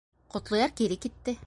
Ҡотлояр 0.35 0.73
кире 0.81 1.01
китте. 1.07 1.39